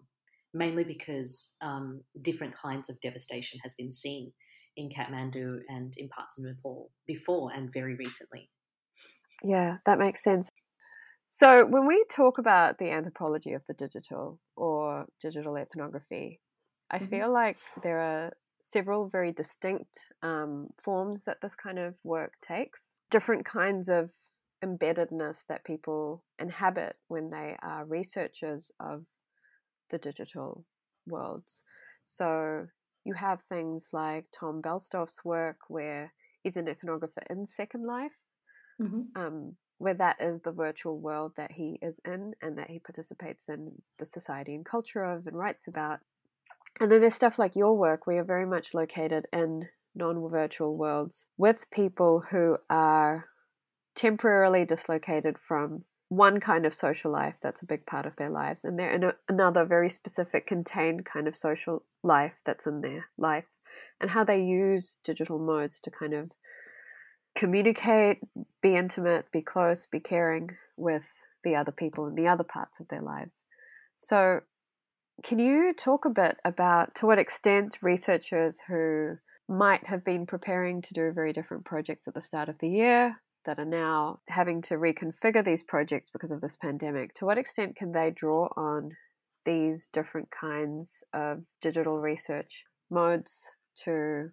mainly 0.53 0.83
because 0.83 1.55
um, 1.61 2.01
different 2.21 2.53
kinds 2.55 2.89
of 2.89 2.99
devastation 3.01 3.59
has 3.63 3.73
been 3.73 3.91
seen 3.91 4.33
in 4.77 4.89
Kathmandu 4.89 5.59
and 5.67 5.93
in 5.97 6.09
parts 6.09 6.37
of 6.37 6.45
Nepal 6.45 6.91
before 7.07 7.51
and 7.53 7.71
very 7.71 7.95
recently. 7.95 8.49
Yeah, 9.43 9.77
that 9.85 9.99
makes 9.99 10.23
sense. 10.23 10.49
So, 11.27 11.65
when 11.65 11.87
we 11.87 12.03
talk 12.11 12.37
about 12.37 12.77
the 12.77 12.91
anthropology 12.91 13.53
of 13.53 13.61
the 13.67 13.73
digital 13.73 14.39
or 14.55 15.05
digital 15.21 15.55
ethnography, 15.55 16.41
I 16.91 16.97
mm-hmm. 16.97 17.07
feel 17.07 17.33
like 17.33 17.57
there 17.83 17.99
are 17.99 18.33
several 18.63 19.09
very 19.09 19.31
distinct 19.31 19.97
um, 20.23 20.67
forms 20.83 21.21
that 21.25 21.37
this 21.41 21.55
kind 21.55 21.79
of 21.79 21.95
work 22.03 22.33
takes, 22.45 22.81
different 23.09 23.45
kinds 23.45 23.89
of 23.89 24.09
embeddedness 24.63 25.37
that 25.49 25.63
people 25.65 26.23
inhabit 26.39 26.95
when 27.07 27.29
they 27.29 27.55
are 27.63 27.85
researchers 27.85 28.69
of 28.79 29.03
the 29.89 29.97
digital 29.97 30.65
worlds. 31.07 31.59
So, 32.03 32.67
you 33.05 33.13
have 33.13 33.39
things 33.49 33.85
like 33.91 34.25
Tom 34.37 34.61
Boellstorff's 34.61 35.23
work, 35.23 35.57
where 35.67 36.13
he's 36.43 36.57
an 36.57 36.65
ethnographer 36.65 37.23
in 37.29 37.45
Second 37.45 37.85
Life, 37.85 38.11
mm-hmm. 38.81 39.01
um, 39.15 39.55
where 39.77 39.93
that 39.95 40.17
is 40.19 40.41
the 40.43 40.51
virtual 40.51 40.99
world 40.99 41.33
that 41.37 41.51
he 41.51 41.79
is 41.81 41.95
in 42.05 42.33
and 42.41 42.57
that 42.57 42.69
he 42.69 42.79
participates 42.79 43.43
in 43.49 43.71
the 43.99 44.05
society 44.05 44.53
and 44.53 44.65
culture 44.65 45.03
of 45.03 45.25
and 45.27 45.37
writes 45.37 45.67
about. 45.67 45.99
And 46.79 46.91
then 46.91 47.01
there's 47.01 47.15
stuff 47.15 47.39
like 47.39 47.55
your 47.55 47.75
work, 47.75 48.05
where 48.05 48.17
you're 48.17 48.25
very 48.25 48.45
much 48.45 48.73
located 48.73 49.25
in 49.33 49.67
non 49.95 50.29
virtual 50.29 50.77
worlds 50.77 51.25
with 51.37 51.69
people 51.71 52.23
who 52.31 52.57
are 52.69 53.25
temporarily 53.95 54.65
dislocated 54.65 55.35
from 55.47 55.83
one 56.11 56.41
kind 56.41 56.65
of 56.65 56.73
social 56.73 57.09
life 57.09 57.35
that's 57.41 57.61
a 57.61 57.65
big 57.65 57.85
part 57.85 58.05
of 58.05 58.13
their 58.17 58.29
lives, 58.29 58.59
and 58.65 58.77
they're 58.77 58.91
in 58.91 59.05
a, 59.05 59.13
another 59.29 59.63
very 59.63 59.89
specific, 59.89 60.45
contained 60.45 61.05
kind 61.05 61.25
of 61.25 61.37
social 61.37 61.85
life 62.03 62.33
that's 62.45 62.67
in 62.67 62.81
their 62.81 63.05
life, 63.17 63.45
and 64.01 64.11
how 64.11 64.21
they 64.21 64.41
use 64.41 64.97
digital 65.05 65.39
modes 65.39 65.79
to 65.79 65.89
kind 65.89 66.13
of 66.13 66.29
communicate, 67.33 68.17
be 68.61 68.75
intimate, 68.75 69.31
be 69.31 69.41
close, 69.41 69.87
be 69.89 70.01
caring 70.01 70.49
with 70.75 71.03
the 71.45 71.55
other 71.55 71.71
people 71.71 72.07
in 72.07 72.15
the 72.15 72.27
other 72.27 72.43
parts 72.43 72.81
of 72.81 72.89
their 72.89 73.01
lives. 73.01 73.35
So, 73.95 74.41
can 75.23 75.39
you 75.39 75.73
talk 75.73 76.03
a 76.03 76.09
bit 76.09 76.35
about 76.43 76.93
to 76.95 77.05
what 77.05 77.19
extent 77.19 77.77
researchers 77.81 78.57
who 78.67 79.15
might 79.47 79.87
have 79.87 80.03
been 80.03 80.25
preparing 80.25 80.81
to 80.81 80.93
do 80.93 81.09
very 81.13 81.31
different 81.31 81.63
projects 81.63 82.05
at 82.05 82.15
the 82.15 82.21
start 82.21 82.49
of 82.49 82.57
the 82.59 82.67
year 82.67 83.15
that 83.45 83.59
are 83.59 83.65
now 83.65 84.19
having 84.27 84.61
to 84.63 84.75
reconfigure 84.75 85.43
these 85.43 85.63
projects 85.63 86.09
because 86.11 86.31
of 86.31 86.41
this 86.41 86.55
pandemic, 86.61 87.13
to 87.15 87.25
what 87.25 87.37
extent 87.37 87.75
can 87.75 87.91
they 87.91 88.11
draw 88.11 88.47
on 88.55 88.91
these 89.45 89.89
different 89.91 90.29
kinds 90.31 91.03
of 91.13 91.41
digital 91.61 91.99
research 91.99 92.63
modes 92.89 93.33
to 93.83 94.29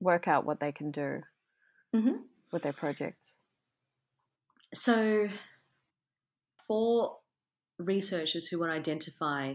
work 0.00 0.28
out 0.28 0.46
what 0.46 0.60
they 0.60 0.72
can 0.72 0.90
do 0.90 1.20
mm-hmm. 1.94 2.16
with 2.52 2.62
their 2.62 2.72
projects? 2.72 3.32
So, 4.74 5.28
for 6.66 7.18
researchers 7.78 8.48
who 8.48 8.58
would 8.60 8.70
identify, 8.70 9.54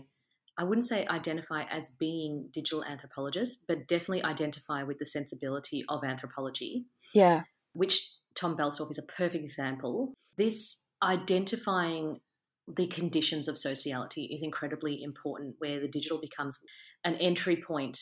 I 0.57 0.63
wouldn't 0.63 0.85
say 0.85 1.05
identify 1.07 1.63
as 1.63 1.89
being 1.89 2.49
digital 2.51 2.83
anthropologists, 2.83 3.63
but 3.67 3.87
definitely 3.87 4.23
identify 4.23 4.83
with 4.83 4.99
the 4.99 5.05
sensibility 5.05 5.85
of 5.87 6.03
anthropology. 6.03 6.85
Yeah. 7.13 7.43
Which 7.73 8.11
Tom 8.37 8.55
Boellstorff 8.55 8.91
is 8.91 8.99
a 8.99 9.11
perfect 9.11 9.43
example. 9.43 10.13
This 10.37 10.85
identifying 11.01 12.19
the 12.67 12.87
conditions 12.87 13.47
of 13.47 13.57
sociality 13.57 14.29
is 14.33 14.43
incredibly 14.43 15.01
important, 15.01 15.55
where 15.59 15.79
the 15.79 15.87
digital 15.87 16.19
becomes 16.19 16.59
an 17.03 17.15
entry 17.15 17.55
point 17.55 17.99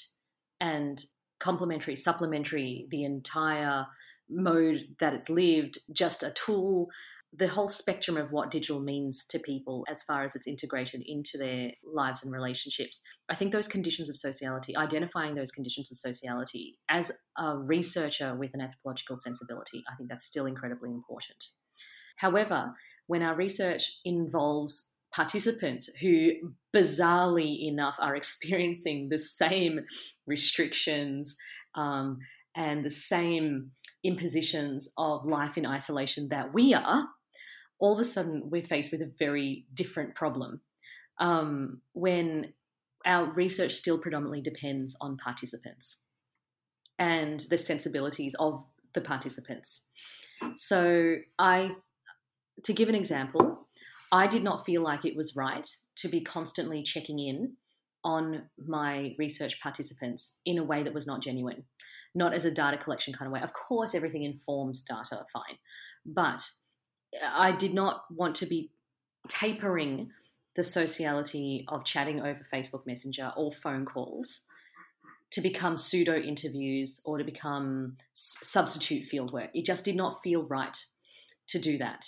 and 0.59 1.03
complementary, 1.39 1.95
supplementary, 1.95 2.87
the 2.89 3.03
entire 3.03 3.85
mode 4.29 4.95
that 4.99 5.13
it's 5.13 5.29
lived, 5.29 5.77
just 5.93 6.23
a 6.23 6.31
tool 6.31 6.87
the 7.37 7.47
whole 7.47 7.67
spectrum 7.67 8.17
of 8.17 8.31
what 8.31 8.51
digital 8.51 8.79
means 8.79 9.25
to 9.25 9.39
people 9.39 9.85
as 9.89 10.03
far 10.03 10.23
as 10.23 10.35
it's 10.35 10.47
integrated 10.47 11.01
into 11.05 11.37
their 11.37 11.71
lives 11.83 12.23
and 12.23 12.31
relationships. 12.31 13.01
I 13.29 13.35
think 13.35 13.51
those 13.51 13.67
conditions 13.67 14.09
of 14.09 14.17
sociality, 14.17 14.75
identifying 14.77 15.35
those 15.35 15.51
conditions 15.51 15.91
of 15.91 15.97
sociality 15.97 16.77
as 16.89 17.11
a 17.37 17.57
researcher 17.57 18.35
with 18.35 18.53
an 18.53 18.61
anthropological 18.61 19.15
sensibility, 19.15 19.83
I 19.91 19.95
think 19.95 20.09
that's 20.09 20.25
still 20.25 20.45
incredibly 20.45 20.91
important. 20.91 21.45
However, 22.17 22.73
when 23.07 23.21
our 23.21 23.35
research 23.35 23.99
involves 24.05 24.93
participants 25.13 25.89
who, 26.01 26.31
bizarrely 26.75 27.67
enough, 27.67 27.97
are 27.99 28.15
experiencing 28.21 29.09
the 29.09 29.17
same 29.17 29.81
restrictions 30.25 31.35
um, 31.75 32.19
and 32.55 32.85
the 32.85 32.89
same 32.89 33.71
impositions 34.03 34.93
of 34.97 35.25
life 35.25 35.57
in 35.57 35.65
isolation 35.65 36.29
that 36.29 36.53
we 36.53 36.73
are, 36.73 37.07
all 37.79 37.93
of 37.93 37.99
a 37.99 38.03
sudden 38.03 38.49
we're 38.49 38.61
faced 38.61 38.91
with 38.91 39.01
a 39.01 39.11
very 39.19 39.65
different 39.73 40.15
problem 40.15 40.61
um, 41.19 41.81
when 41.93 42.53
our 43.05 43.25
research 43.25 43.73
still 43.73 43.99
predominantly 43.99 44.41
depends 44.41 44.97
on 44.99 45.17
participants 45.17 46.03
and 46.97 47.41
the 47.49 47.57
sensibilities 47.57 48.35
of 48.39 48.65
the 48.93 49.01
participants. 49.01 49.89
So, 50.55 51.17
I, 51.37 51.75
to 52.63 52.73
give 52.73 52.89
an 52.89 52.95
example, 52.95 53.67
I 54.11 54.27
did 54.27 54.43
not 54.43 54.65
feel 54.65 54.81
like 54.81 55.05
it 55.05 55.15
was 55.15 55.35
right 55.35 55.67
to 55.97 56.07
be 56.07 56.21
constantly 56.21 56.83
checking 56.83 57.19
in 57.19 57.57
on 58.03 58.43
my 58.65 59.15
research 59.17 59.59
participants 59.61 60.39
in 60.45 60.57
a 60.57 60.63
way 60.63 60.83
that 60.83 60.93
was 60.93 61.07
not 61.07 61.21
genuine, 61.21 61.63
not 62.13 62.33
as 62.33 62.45
a 62.45 62.51
data 62.51 62.77
collection 62.77 63.13
kind 63.13 63.27
of 63.27 63.33
way. 63.33 63.41
Of 63.41 63.53
course, 63.53 63.95
everything 63.95 64.23
informs 64.23 64.81
data, 64.81 65.25
fine, 65.33 65.57
but 66.05 66.41
I 67.23 67.51
did 67.51 67.73
not 67.73 68.05
want 68.09 68.35
to 68.35 68.45
be 68.45 68.71
tapering 69.27 70.11
the 70.55 70.63
sociality 70.63 71.65
of 71.67 71.83
chatting 71.83 72.21
over 72.21 72.41
Facebook 72.51 72.85
Messenger 72.85 73.33
or 73.35 73.51
phone 73.51 73.85
calls 73.85 74.47
to 75.31 75.41
become 75.41 75.75
pseudo 75.75 76.15
interviews 76.15 77.01
or 77.05 77.17
to 77.17 77.23
become 77.23 77.97
substitute 78.13 79.03
fieldwork. 79.11 79.49
It 79.53 79.65
just 79.65 79.83
did 79.83 79.95
not 79.95 80.21
feel 80.23 80.43
right 80.43 80.77
to 81.47 81.59
do 81.59 81.77
that. 81.77 82.05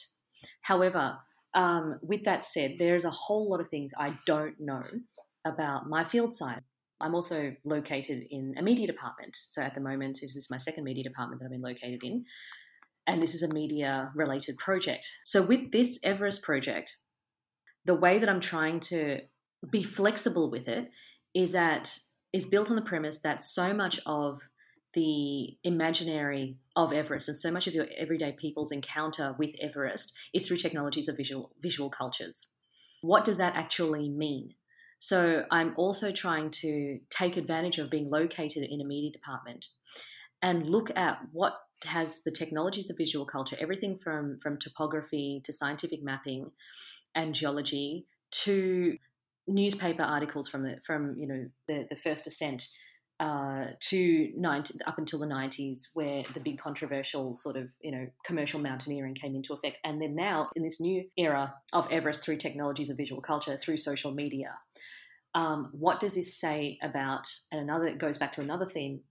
However, 0.62 1.18
um, 1.54 2.00
with 2.02 2.24
that 2.24 2.44
said, 2.44 2.76
there's 2.80 3.04
a 3.04 3.10
whole 3.10 3.50
lot 3.50 3.60
of 3.60 3.68
things 3.68 3.92
I 3.98 4.14
don't 4.26 4.60
know 4.60 4.84
about 5.44 5.90
my 5.90 6.04
field 6.04 6.34
side. 6.34 6.62
I'm 7.00 7.14
also 7.14 7.56
located 7.64 8.24
in 8.32 8.56
a 8.58 8.62
media 8.62 8.88
department. 8.88 9.36
So 9.36 9.62
at 9.62 9.76
the 9.76 9.82
moment, 9.82 10.20
this 10.22 10.36
is 10.36 10.50
my 10.50 10.58
second 10.58 10.84
media 10.84 11.04
department 11.04 11.40
that 11.40 11.46
I've 11.46 11.52
been 11.52 11.62
located 11.62 12.04
in. 12.04 12.26
And 13.08 13.24
this 13.24 13.34
is 13.34 13.42
a 13.42 13.54
media 13.54 14.12
related 14.14 14.58
project. 14.58 15.10
So 15.26 15.42
with 15.42 15.72
this 15.72 16.00
Everest 16.04 16.44
project, 16.44 16.98
the 17.86 17.96
way 17.96 18.20
that 18.20 18.30
I'm 18.30 18.42
trying 18.42 18.82
to 18.82 19.22
be 19.72 19.82
flexible 19.82 20.52
with 20.52 20.68
it 20.68 20.92
is 21.34 21.54
that 21.54 21.98
is 22.34 22.46
built 22.46 22.70
on 22.70 22.76
the 22.76 22.82
premise 22.82 23.22
that 23.22 23.40
so 23.40 23.74
much 23.74 24.00
of 24.06 24.42
the 24.94 25.58
imaginary 25.64 26.58
of 26.76 26.92
Everest 26.92 27.28
and 27.28 27.38
so 27.38 27.52
much 27.52 27.68
of 27.68 27.74
your 27.74 27.88
everyday 27.98 28.32
people's 28.32 28.72
encounter 28.72 29.36
with 29.38 29.56
Everest 29.62 30.14
is 30.34 30.48
through 30.48 30.58
technologies 30.58 31.08
of 31.08 31.16
visual 31.16 31.52
visual 31.62 31.90
cultures. 31.90 32.54
What 33.02 33.24
does 33.24 33.38
that 33.38 33.56
actually 33.56 34.10
mean? 34.10 34.56
So 35.00 35.46
I'm 35.52 35.74
also 35.78 36.12
trying 36.12 36.50
to 36.50 37.00
take 37.10 37.38
advantage 37.38 37.78
of 37.78 37.92
being 37.92 38.10
located 38.10 38.68
in 38.70 38.82
a 38.82 38.86
media 38.86 39.12
department 39.12 39.68
and 40.42 40.70
look 40.70 40.90
at 40.96 41.20
what 41.32 41.54
has 41.86 42.24
the 42.24 42.32
technologies 42.32 42.90
of 42.90 42.98
visual 42.98 43.26
culture, 43.26 43.58
everything 43.60 43.98
from 43.98 44.40
from 44.42 44.58
topography 44.58 45.42
to 45.44 45.54
scientific 45.54 46.04
mapping 46.04 46.52
and 47.16 47.36
geology 47.36 48.06
to 48.32 48.98
newspaper 49.48 50.04
articles 50.04 50.50
from 50.50 50.64
the 50.64 50.78
from 50.86 51.16
you 51.18 51.28
know 51.28 51.46
the 51.68 51.86
the 51.90 51.96
first 51.96 52.28
ascent 52.28 52.68
uh, 53.20 53.70
to 53.80 54.32
90, 54.38 54.76
up 54.86 55.00
until 55.00 55.18
the 55.18 55.26
90s, 55.26 55.88
where 55.96 56.22
the 56.36 56.40
big 56.40 56.60
controversial 56.60 57.36
sort 57.36 57.58
of 57.58 57.70
you 57.82 57.92
know 57.92 58.08
commercial 58.24 58.60
mountaineering 58.60 59.16
came 59.16 59.36
into 59.36 59.54
effect, 59.54 59.78
and 59.84 60.02
then 60.02 60.16
now 60.16 60.50
in 60.56 60.64
this 60.64 60.80
new 60.80 61.04
era 61.18 61.56
of 61.74 61.88
Everest 61.92 62.24
through 62.24 62.38
technologies 62.38 62.90
of 62.90 62.98
visual 62.98 63.22
culture 63.22 63.58
through 63.58 63.78
social 63.78 64.12
media. 64.12 64.54
Um, 65.34 65.70
what 65.72 66.00
does 66.00 66.16
this 66.16 66.36
say 66.36 66.80
about? 66.82 67.28
And 67.52 67.62
another 67.62 67.88
it 67.88 67.98
goes 67.98 68.18
back 68.18 68.34
to 68.34 68.42
another 68.42 68.66
theme 68.66 69.02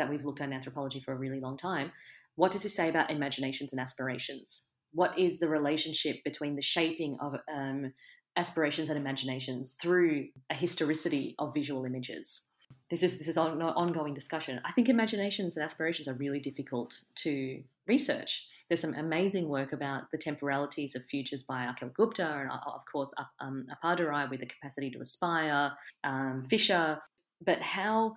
that 0.00 0.10
we've 0.10 0.24
looked 0.24 0.40
at 0.40 0.48
in 0.48 0.52
anthropology 0.52 1.00
for 1.00 1.12
a 1.12 1.16
really 1.16 1.40
long 1.40 1.56
time. 1.56 1.92
What 2.34 2.50
does 2.50 2.62
this 2.62 2.74
say 2.74 2.88
about 2.88 3.10
imaginations 3.10 3.72
and 3.72 3.80
aspirations? 3.80 4.70
What 4.92 5.16
is 5.18 5.38
the 5.38 5.48
relationship 5.48 6.24
between 6.24 6.56
the 6.56 6.62
shaping 6.62 7.16
of 7.20 7.36
um, 7.52 7.92
aspirations 8.36 8.88
and 8.88 8.98
imaginations 8.98 9.76
through 9.80 10.28
a 10.48 10.54
historicity 10.54 11.34
of 11.38 11.54
visual 11.54 11.84
images? 11.84 12.50
this 12.90 13.04
is 13.04 13.18
this 13.18 13.28
is 13.28 13.36
an 13.36 13.62
ongoing 13.62 14.14
discussion. 14.14 14.60
I 14.64 14.72
think 14.72 14.88
imaginations 14.88 15.56
and 15.56 15.64
aspirations 15.64 16.08
are 16.08 16.14
really 16.14 16.40
difficult 16.40 17.00
to 17.16 17.62
research. 17.86 18.46
There's 18.68 18.80
some 18.80 18.94
amazing 18.94 19.48
work 19.48 19.72
about 19.72 20.10
the 20.12 20.18
temporalities 20.18 20.94
of 20.94 21.04
futures 21.04 21.42
by 21.42 21.66
Akhil 21.66 21.92
Gupta 21.92 22.24
and, 22.24 22.50
uh, 22.50 22.58
of 22.66 22.82
course, 22.90 23.12
um, 23.40 23.66
Appadurai 23.74 24.30
with 24.30 24.40
the 24.40 24.46
capacity 24.46 24.90
to 24.90 25.00
aspire, 25.00 25.72
um, 26.04 26.44
Fisher. 26.48 27.00
But 27.44 27.62
how 27.62 28.14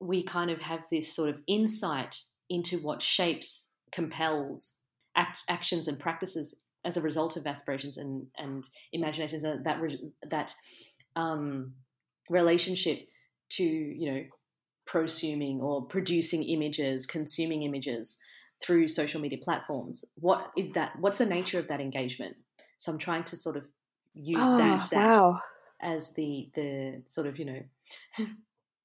we 0.00 0.22
kind 0.22 0.50
of 0.50 0.60
have 0.60 0.80
this 0.90 1.14
sort 1.14 1.30
of 1.30 1.36
insight 1.46 2.16
into 2.48 2.78
what 2.78 3.02
shapes, 3.02 3.72
compels 3.92 4.78
act, 5.16 5.42
actions 5.48 5.88
and 5.88 5.98
practices 5.98 6.60
as 6.84 6.96
a 6.96 7.02
result 7.02 7.36
of 7.36 7.46
aspirations 7.46 7.96
and, 7.96 8.26
and 8.36 8.64
imaginations, 8.92 9.42
that 9.42 9.64
that, 9.64 9.80
that 10.30 10.54
um, 11.16 11.72
relationship 12.30 13.08
to 13.48 13.64
you 13.64 14.12
know 14.12 14.22
prosuming 14.86 15.60
or 15.60 15.84
producing 15.84 16.44
images, 16.44 17.06
consuming 17.06 17.62
images 17.62 18.18
through 18.64 18.88
social 18.88 19.20
media 19.20 19.38
platforms. 19.42 20.04
What 20.14 20.50
is 20.56 20.72
that? 20.72 20.92
What's 21.00 21.18
the 21.18 21.26
nature 21.26 21.58
of 21.58 21.68
that 21.68 21.80
engagement? 21.80 22.36
So 22.76 22.92
I'm 22.92 22.98
trying 22.98 23.24
to 23.24 23.36
sort 23.36 23.56
of 23.56 23.64
use 24.14 24.42
oh, 24.44 24.56
that, 24.58 24.90
that 24.92 25.10
wow. 25.10 25.40
as 25.80 26.14
the 26.14 26.50
the 26.54 27.02
sort 27.06 27.26
of 27.26 27.38
you 27.38 27.44
know 27.44 27.62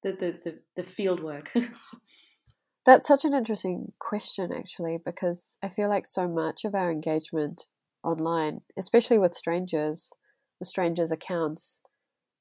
the 0.02 0.12
the 0.12 0.38
the, 0.44 0.58
the 0.76 0.82
field 0.82 1.22
work. 1.22 1.52
That's 2.84 3.06
such 3.06 3.24
an 3.24 3.32
interesting 3.32 3.92
question, 4.00 4.50
actually, 4.52 4.98
because 5.04 5.56
I 5.62 5.68
feel 5.68 5.88
like 5.88 6.04
so 6.04 6.26
much 6.26 6.64
of 6.64 6.74
our 6.74 6.90
engagement 6.90 7.66
online, 8.02 8.62
especially 8.76 9.18
with 9.18 9.34
strangers, 9.34 10.10
with 10.58 10.68
strangers' 10.68 11.12
accounts, 11.12 11.78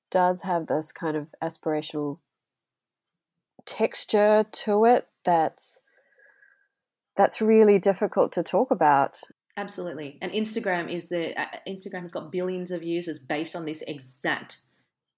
does 0.10 0.42
have 0.42 0.66
this 0.66 0.92
kind 0.92 1.16
of 1.16 1.28
aspirational 1.44 2.20
texture 3.66 4.46
to 4.52 4.86
it 4.86 5.08
that's 5.24 5.80
that's 7.16 7.42
really 7.42 7.78
difficult 7.78 8.32
to 8.34 8.44
talk 8.44 8.72
about. 8.72 9.20
Absolutely. 9.58 10.18
And 10.22 10.32
instagram 10.32 10.92
is 10.92 11.10
the 11.10 11.40
uh, 11.40 11.46
instagram 11.68 12.02
has 12.02 12.12
got 12.12 12.32
billions 12.32 12.72
of 12.72 12.84
users 12.84 13.20
based 13.20 13.56
on 13.56 13.66
this 13.66 13.84
exact 13.84 14.62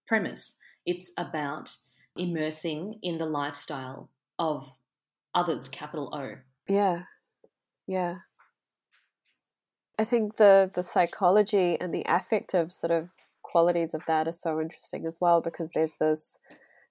premise. 0.07 0.59
It's 0.85 1.13
about 1.17 1.75
immersing 2.15 3.00
in 3.01 3.17
the 3.17 3.25
lifestyle 3.25 4.10
of 4.38 4.72
others 5.34 5.67
capital 5.70 6.10
o 6.13 6.36
yeah 6.67 7.03
yeah 7.88 8.17
i 9.98 10.03
think 10.03 10.38
the 10.38 10.70
the 10.75 10.84
psychology 10.84 11.77
and 11.79 11.93
the 11.93 12.03
affective 12.08 12.72
sort 12.72 12.91
of 12.91 13.10
qualities 13.41 13.93
of 13.93 14.01
that 14.08 14.27
are 14.27 14.34
so 14.34 14.60
interesting 14.60 15.05
as 15.05 15.17
well 15.20 15.41
because 15.41 15.72
there's 15.74 15.93
this 16.00 16.38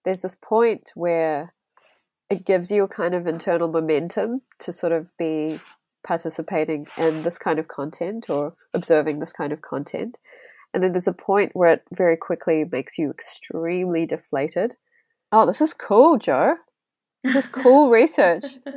there's 0.04 0.20
this 0.20 0.36
point 0.36 0.92
where 0.94 1.52
it 2.30 2.46
gives 2.46 2.70
you 2.70 2.84
a 2.84 2.88
kind 2.88 3.14
of 3.14 3.26
internal 3.26 3.68
momentum 3.68 4.42
to 4.58 4.72
sort 4.72 4.92
of 4.92 5.14
be 5.18 5.60
participating 6.04 6.86
in 6.96 7.22
this 7.22 7.38
kind 7.38 7.58
of 7.58 7.68
content 7.68 8.28
or 8.28 8.54
observing 8.74 9.18
this 9.18 9.32
kind 9.32 9.52
of 9.52 9.60
content. 9.60 10.18
And 10.72 10.82
then 10.82 10.92
there's 10.92 11.06
a 11.06 11.12
point 11.12 11.50
where 11.54 11.74
it 11.74 11.82
very 11.92 12.16
quickly 12.16 12.64
makes 12.70 12.98
you 12.98 13.10
extremely 13.10 14.06
deflated. 14.06 14.76
Oh, 15.32 15.46
this 15.46 15.62
is 15.62 15.72
cool, 15.72 16.18
Joe. 16.18 16.56
This 17.22 17.34
is 17.34 17.46
cool 17.46 17.90
research. 17.90 18.44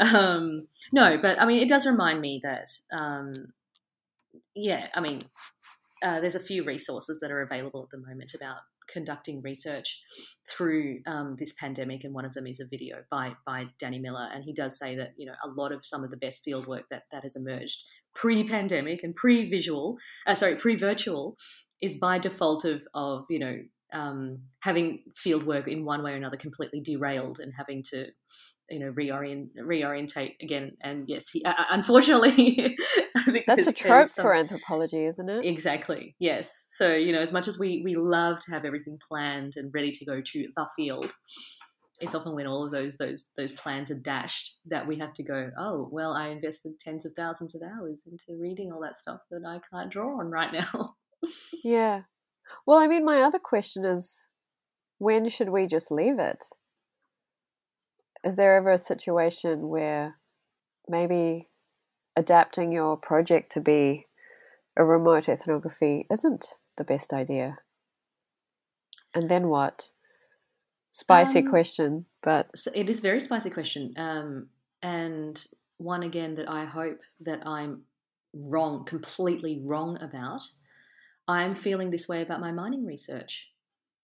Um, 0.00 0.68
no, 0.92 1.18
but 1.18 1.40
I 1.40 1.44
mean, 1.44 1.60
it 1.60 1.68
does 1.68 1.84
remind 1.84 2.20
me 2.20 2.40
that, 2.44 2.68
um, 2.92 3.32
yeah, 4.54 4.86
I 4.94 5.00
mean, 5.00 5.22
uh, 6.02 6.20
there's 6.20 6.36
a 6.36 6.40
few 6.40 6.64
resources 6.64 7.18
that 7.20 7.32
are 7.32 7.42
available 7.42 7.82
at 7.82 7.90
the 7.90 8.06
moment 8.06 8.32
about 8.34 8.58
conducting 8.92 9.42
research 9.42 10.00
through 10.48 11.00
um, 11.06 11.36
this 11.38 11.52
pandemic, 11.52 12.04
and 12.04 12.14
one 12.14 12.24
of 12.24 12.32
them 12.32 12.46
is 12.46 12.60
a 12.60 12.64
video 12.64 12.98
by 13.10 13.32
by 13.44 13.66
Danny 13.78 13.98
Miller, 13.98 14.28
and 14.32 14.44
he 14.44 14.52
does 14.52 14.78
say 14.78 14.94
that 14.96 15.14
you 15.16 15.26
know 15.26 15.34
a 15.44 15.48
lot 15.48 15.72
of 15.72 15.84
some 15.84 16.04
of 16.04 16.10
the 16.10 16.16
best 16.16 16.42
fieldwork 16.46 16.84
that 16.90 17.02
that 17.10 17.24
has 17.24 17.34
emerged 17.34 17.82
pre-pandemic 18.14 19.02
and 19.02 19.16
pre-visual, 19.16 19.96
uh, 20.26 20.34
sorry, 20.34 20.54
pre-virtual, 20.56 21.36
is 21.82 21.98
by 21.98 22.18
default 22.18 22.64
of 22.64 22.86
of 22.94 23.24
you 23.28 23.38
know 23.38 23.56
um, 23.92 24.38
having 24.60 25.02
fieldwork 25.14 25.66
in 25.68 25.84
one 25.84 26.02
way 26.02 26.12
or 26.12 26.16
another 26.16 26.36
completely 26.36 26.80
derailed 26.80 27.38
and 27.40 27.52
having 27.56 27.82
to 27.90 28.06
you 28.70 28.78
know 28.78 28.92
reorient 28.92 29.48
reorientate 29.58 30.34
again. 30.42 30.72
And 30.82 31.04
yes 31.08 31.30
he, 31.30 31.42
uh, 31.44 31.52
unfortunately 31.70 32.76
that's 33.46 33.66
a 33.66 33.72
trope 33.72 34.06
some, 34.06 34.24
for 34.24 34.34
anthropology 34.34 35.06
isn't 35.06 35.28
it? 35.28 35.44
Exactly 35.44 36.14
yes. 36.18 36.66
So 36.70 36.94
you 36.94 37.12
know 37.12 37.20
as 37.20 37.32
much 37.32 37.48
as 37.48 37.58
we 37.58 37.82
we 37.84 37.96
love 37.96 38.40
to 38.40 38.50
have 38.50 38.64
everything 38.64 38.98
planned 39.08 39.54
and 39.56 39.72
ready 39.72 39.90
to 39.92 40.04
go 40.04 40.20
to 40.20 40.48
the 40.54 40.68
field 40.76 41.12
it's 42.00 42.14
often 42.14 42.34
when 42.34 42.46
all 42.46 42.64
of 42.64 42.70
those 42.70 42.96
those 42.96 43.32
those 43.36 43.52
plans 43.52 43.90
are 43.90 43.98
dashed 43.98 44.56
that 44.66 44.86
we 44.86 44.98
have 44.98 45.12
to 45.14 45.22
go 45.22 45.50
oh 45.58 45.88
well 45.90 46.12
i 46.12 46.28
invested 46.28 46.78
tens 46.78 47.04
of 47.04 47.12
thousands 47.16 47.54
of 47.54 47.62
hours 47.62 48.04
into 48.06 48.40
reading 48.40 48.72
all 48.72 48.80
that 48.80 48.96
stuff 48.96 49.20
that 49.30 49.42
i 49.46 49.58
can't 49.70 49.90
draw 49.90 50.18
on 50.18 50.30
right 50.30 50.52
now. 50.52 50.94
Yeah 51.64 52.02
well 52.66 52.78
i 52.78 52.86
mean 52.86 53.04
my 53.04 53.20
other 53.20 53.38
question 53.38 53.84
is 53.84 54.26
when 54.98 55.28
should 55.28 55.48
we 55.50 55.66
just 55.66 55.90
leave 55.90 56.18
it 56.18 56.44
is 58.24 58.36
there 58.36 58.56
ever 58.56 58.72
a 58.72 58.78
situation 58.78 59.68
where 59.68 60.16
maybe 60.88 61.48
adapting 62.16 62.72
your 62.72 62.96
project 62.96 63.52
to 63.52 63.60
be 63.60 64.06
a 64.76 64.84
remote 64.84 65.28
ethnography 65.28 66.06
isn't 66.10 66.54
the 66.76 66.84
best 66.84 67.12
idea? 67.12 67.58
And 69.14 69.30
then 69.30 69.48
what? 69.48 69.88
Spicy 70.92 71.40
um, 71.40 71.48
question, 71.48 72.06
but 72.22 72.48
so 72.56 72.70
it 72.74 72.88
is 72.88 73.00
very 73.00 73.20
spicy 73.20 73.50
question, 73.50 73.94
um, 73.96 74.48
and 74.82 75.46
one 75.76 76.02
again 76.02 76.34
that 76.34 76.50
I 76.50 76.64
hope 76.64 76.98
that 77.20 77.46
I'm 77.46 77.82
wrong, 78.34 78.84
completely 78.84 79.60
wrong 79.64 79.96
about. 80.00 80.42
I'm 81.28 81.54
feeling 81.54 81.90
this 81.90 82.08
way 82.08 82.22
about 82.22 82.40
my 82.40 82.50
mining 82.50 82.86
research. 82.86 83.48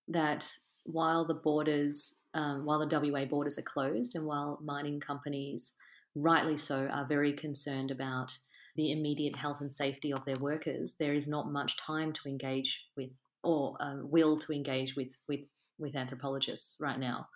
That 0.07 0.53
while 0.85 1.25
the 1.25 1.35
borders, 1.35 2.23
um, 2.35 2.67
while 2.67 2.87
the 2.87 3.11
WA 3.11 3.25
borders 3.25 3.59
are 3.59 3.63
closed, 3.63 4.15
and 4.15 4.27
while 4.27 4.61
mining 4.63 5.01
companies, 5.01 5.75
rightly 6.15 6.59
so, 6.59 6.87
are 6.87 7.07
very 7.07 7.33
concerned 7.33 7.91
about 7.91 8.37
the 8.77 8.93
immediate 8.93 9.37
health 9.37 9.61
and 9.61 9.73
safety 9.73 10.13
of 10.13 10.25
their 10.27 10.37
workers, 10.37 10.97
there 11.01 11.15
is 11.15 11.27
not 11.27 11.51
much 11.51 11.79
time 11.79 12.13
to 12.13 12.29
engage 12.29 12.85
with 12.97 13.17
or 13.43 13.77
um, 13.81 14.11
will 14.11 14.39
to 14.39 14.53
engage 14.53 14.95
with 14.95 15.17
with 15.29 15.41
with 15.79 15.97
anthropologists 15.97 16.77
right 16.81 16.99
now, 16.99 17.29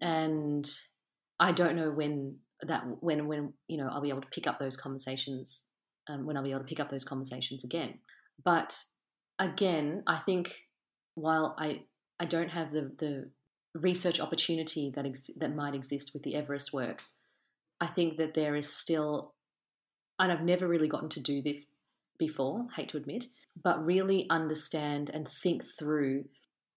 and 0.00 0.68
I 1.40 1.52
don't 1.52 1.76
know 1.76 1.90
when 1.90 2.36
that 2.62 2.84
when 3.00 3.26
when 3.26 3.54
you 3.66 3.78
know 3.78 3.88
I'll 3.88 4.02
be 4.02 4.10
able 4.10 4.22
to 4.22 4.28
pick 4.28 4.46
up 4.46 4.58
those 4.58 4.76
conversations 4.76 5.68
um, 6.08 6.26
when 6.26 6.36
I'll 6.36 6.42
be 6.42 6.50
able 6.50 6.60
to 6.60 6.66
pick 6.66 6.80
up 6.80 6.90
those 6.90 7.04
conversations 7.04 7.64
again. 7.64 7.98
But 8.44 8.82
again, 9.38 10.02
I 10.06 10.18
think 10.18 10.56
while 11.14 11.54
I 11.58 11.82
I 12.20 12.24
don't 12.24 12.50
have 12.50 12.72
the 12.72 12.92
the 12.98 13.30
research 13.74 14.20
opportunity 14.20 14.90
that 14.94 15.06
ex- 15.06 15.30
that 15.36 15.54
might 15.54 15.74
exist 15.74 16.12
with 16.12 16.22
the 16.22 16.34
Everest 16.34 16.72
work, 16.72 17.02
I 17.80 17.86
think 17.86 18.16
that 18.16 18.34
there 18.34 18.56
is 18.56 18.72
still, 18.72 19.34
and 20.18 20.32
I've 20.32 20.42
never 20.42 20.66
really 20.66 20.88
gotten 20.88 21.08
to 21.10 21.20
do 21.20 21.42
this 21.42 21.74
before. 22.18 22.66
Hate 22.74 22.88
to 22.90 22.96
admit, 22.96 23.26
but 23.62 23.84
really 23.84 24.26
understand 24.30 25.10
and 25.12 25.28
think 25.28 25.64
through 25.64 26.24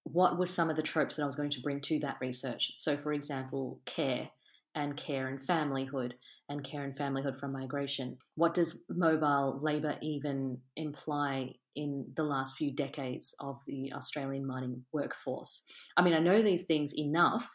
what 0.03 0.37
were 0.37 0.47
some 0.47 0.69
of 0.69 0.75
the 0.75 0.81
tropes 0.81 1.15
that 1.15 1.23
I 1.23 1.27
was 1.27 1.35
going 1.35 1.51
to 1.51 1.61
bring 1.61 1.79
to 1.81 1.99
that 1.99 2.17
research. 2.19 2.71
So, 2.75 2.97
for 2.97 3.13
example, 3.13 3.79
care 3.85 4.29
and 4.75 4.95
care 4.95 5.27
and 5.27 5.39
familyhood 5.39 6.13
and 6.49 6.63
care 6.63 6.83
and 6.83 6.95
familyhood 6.95 7.39
from 7.39 7.51
migration. 7.51 8.17
What 8.35 8.53
does 8.53 8.85
mobile 8.89 9.59
labour 9.61 9.97
even 10.01 10.59
imply 10.75 11.53
in 11.75 12.11
the 12.15 12.23
last 12.23 12.57
few 12.57 12.73
decades 12.73 13.35
of 13.39 13.59
the 13.65 13.93
Australian 13.93 14.45
mining 14.45 14.85
workforce? 14.93 15.65
I 15.95 16.01
mean, 16.01 16.13
I 16.13 16.19
know 16.19 16.41
these 16.41 16.65
things 16.65 16.93
enough, 16.97 17.49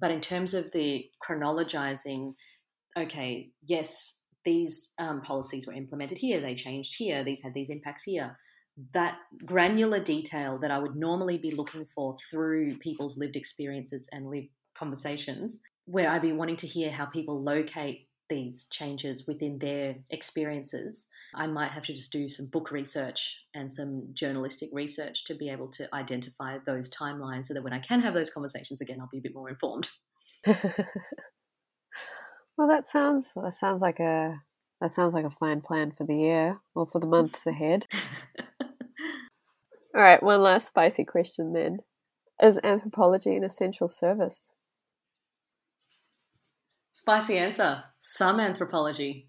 but 0.00 0.10
in 0.10 0.20
terms 0.20 0.54
of 0.54 0.70
the 0.72 1.06
chronologising, 1.26 2.34
okay, 2.98 3.50
yes, 3.64 4.22
these 4.44 4.92
um, 4.98 5.22
policies 5.22 5.66
were 5.66 5.72
implemented 5.72 6.18
here, 6.18 6.40
they 6.40 6.54
changed 6.54 6.94
here, 6.98 7.24
these 7.24 7.42
had 7.42 7.54
these 7.54 7.70
impacts 7.70 8.02
here. 8.02 8.36
That 8.92 9.18
granular 9.44 10.00
detail 10.00 10.58
that 10.60 10.72
I 10.72 10.78
would 10.78 10.96
normally 10.96 11.38
be 11.38 11.52
looking 11.52 11.86
for 11.86 12.16
through 12.28 12.78
people's 12.78 13.16
lived 13.16 13.36
experiences 13.36 14.08
and 14.12 14.28
lived 14.28 14.48
conversations 14.76 15.60
where 15.86 16.08
I'd 16.08 16.22
be 16.22 16.32
wanting 16.32 16.56
to 16.56 16.66
hear 16.66 16.90
how 16.90 17.06
people 17.06 17.42
locate 17.42 18.08
these 18.30 18.66
changes 18.68 19.26
within 19.26 19.58
their 19.58 19.96
experiences, 20.10 21.08
I 21.34 21.46
might 21.46 21.72
have 21.72 21.84
to 21.84 21.92
just 21.92 22.12
do 22.12 22.28
some 22.28 22.46
book 22.46 22.70
research 22.70 23.44
and 23.54 23.72
some 23.72 24.08
journalistic 24.12 24.70
research 24.72 25.24
to 25.24 25.34
be 25.34 25.50
able 25.50 25.68
to 25.72 25.88
identify 25.94 26.58
those 26.64 26.90
timelines 26.90 27.46
so 27.46 27.54
that 27.54 27.62
when 27.62 27.72
I 27.72 27.80
can 27.80 28.00
have 28.00 28.14
those 28.14 28.30
conversations 28.30 28.80
again, 28.80 29.00
I'll 29.00 29.08
be 29.10 29.18
a 29.18 29.22
bit 29.22 29.34
more 29.34 29.48
informed. 29.48 29.90
well, 30.46 30.56
that 32.68 32.86
sounds 32.86 33.32
that 33.34 33.54
sounds 33.54 33.82
like 33.82 34.00
a 34.00 34.42
that 34.80 34.90
sounds 34.90 35.14
like 35.14 35.24
a 35.24 35.30
fine 35.30 35.60
plan 35.60 35.92
for 35.92 36.04
the 36.04 36.16
year 36.16 36.60
or 36.74 36.86
for 36.86 37.00
the 37.00 37.06
months 37.06 37.46
ahead. 37.46 37.86
All 39.94 40.00
right, 40.02 40.22
one 40.22 40.42
last 40.42 40.68
spicy 40.68 41.04
question 41.04 41.52
then. 41.52 41.78
Is 42.42 42.58
anthropology 42.64 43.36
an 43.36 43.44
essential 43.44 43.86
service? 43.86 44.50
Spicy 46.94 47.36
answer. 47.36 47.82
Some 47.98 48.38
anthropology. 48.38 49.28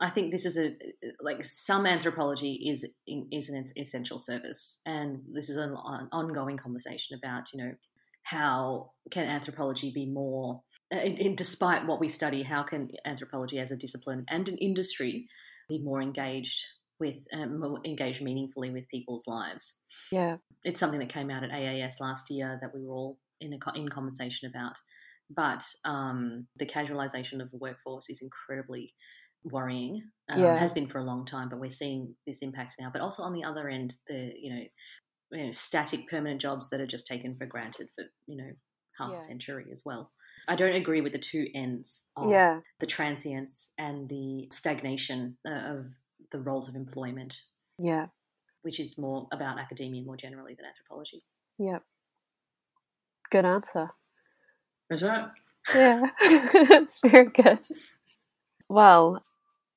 I 0.00 0.08
think 0.08 0.32
this 0.32 0.46
is 0.46 0.58
a 0.58 0.74
like 1.20 1.44
some 1.44 1.84
anthropology 1.84 2.54
is 2.70 2.90
is 3.06 3.50
an 3.50 3.64
essential 3.76 4.18
service, 4.18 4.80
and 4.86 5.20
this 5.30 5.50
is 5.50 5.58
an, 5.58 5.76
an 5.84 6.08
ongoing 6.10 6.56
conversation 6.56 7.18
about 7.22 7.52
you 7.52 7.62
know 7.62 7.72
how 8.22 8.92
can 9.10 9.26
anthropology 9.26 9.92
be 9.94 10.06
more, 10.06 10.62
uh, 10.90 10.96
in, 10.96 11.16
in, 11.18 11.34
despite 11.34 11.86
what 11.86 12.00
we 12.00 12.08
study, 12.08 12.42
how 12.42 12.62
can 12.62 12.90
anthropology 13.04 13.58
as 13.58 13.70
a 13.70 13.76
discipline 13.76 14.24
and 14.30 14.48
an 14.48 14.56
industry 14.56 15.28
be 15.68 15.78
more 15.80 16.00
engaged 16.00 16.64
with 16.98 17.26
um, 17.34 17.60
more 17.60 17.78
engaged 17.84 18.22
meaningfully 18.22 18.70
with 18.70 18.88
people's 18.88 19.28
lives? 19.28 19.84
Yeah, 20.10 20.38
it's 20.64 20.80
something 20.80 21.00
that 21.00 21.10
came 21.10 21.30
out 21.30 21.44
at 21.44 21.50
AAS 21.50 22.00
last 22.00 22.30
year 22.30 22.58
that 22.62 22.74
we 22.74 22.82
were 22.82 22.94
all 22.94 23.18
in 23.40 23.52
a, 23.52 23.78
in 23.78 23.88
conversation 23.88 24.48
about. 24.48 24.76
But 25.30 25.64
um, 25.84 26.46
the 26.56 26.66
casualization 26.66 27.40
of 27.40 27.50
the 27.50 27.56
workforce 27.58 28.10
is 28.10 28.22
incredibly 28.22 28.94
worrying. 29.44 30.02
Um, 30.28 30.40
yeah. 30.40 30.56
Has 30.56 30.72
been 30.72 30.88
for 30.88 30.98
a 30.98 31.04
long 31.04 31.24
time, 31.24 31.48
but 31.48 31.60
we're 31.60 31.70
seeing 31.70 32.14
this 32.26 32.42
impact 32.42 32.76
now. 32.78 32.90
But 32.92 33.02
also 33.02 33.22
on 33.22 33.32
the 33.32 33.44
other 33.44 33.68
end, 33.68 33.96
the 34.06 34.32
you 34.36 34.54
know, 34.54 34.62
you 35.32 35.44
know 35.46 35.50
static 35.50 36.08
permanent 36.08 36.40
jobs 36.40 36.70
that 36.70 36.80
are 36.80 36.86
just 36.86 37.06
taken 37.06 37.34
for 37.36 37.46
granted 37.46 37.88
for 37.94 38.04
you 38.26 38.36
know 38.36 38.50
half 38.98 39.10
yeah. 39.10 39.16
a 39.16 39.20
century 39.20 39.66
as 39.72 39.82
well. 39.84 40.10
I 40.46 40.56
don't 40.56 40.74
agree 40.74 41.00
with 41.00 41.12
the 41.12 41.18
two 41.18 41.46
ends 41.54 42.10
of 42.16 42.30
yeah. 42.30 42.60
the 42.80 42.86
transience 42.86 43.72
and 43.78 44.08
the 44.08 44.48
stagnation 44.52 45.38
uh, 45.48 45.52
of 45.52 45.86
the 46.32 46.38
roles 46.38 46.68
of 46.68 46.74
employment. 46.74 47.40
Yeah. 47.78 48.06
Which 48.62 48.80
is 48.80 48.98
more 48.98 49.26
about 49.32 49.58
academia 49.58 50.02
more 50.02 50.16
generally 50.16 50.54
than 50.54 50.66
anthropology. 50.66 51.24
Yep. 51.58 51.82
Good 53.34 53.44
answer. 53.46 53.90
Is 54.90 55.00
that? 55.00 55.32
Yeah, 55.74 56.06
it's 56.20 57.00
very 57.00 57.24
good. 57.30 57.58
Well, 58.68 59.24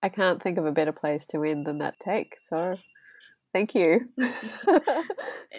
I 0.04 0.10
can't 0.10 0.40
think 0.44 0.60
of 0.60 0.68
a 0.68 0.72
better 0.72 0.92
place 0.92 1.26
to 1.32 1.44
end 1.44 1.66
than 1.66 1.80
that 1.80 2.00
take. 2.00 2.36
So, 2.40 2.76
thank 3.54 3.74
you. 3.74 4.10
thank 4.20 4.84